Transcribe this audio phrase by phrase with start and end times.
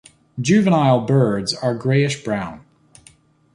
[0.41, 2.65] Juvenile birds are greyish brown.